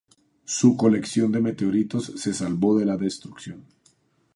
Su 0.45 0.77
colección 0.77 1.31
de 1.31 1.41
meteoritos 1.41 2.13
se 2.19 2.33
salvó 2.33 2.75
de 2.75 2.85
la 2.87 2.97
destrucción. 2.97 3.65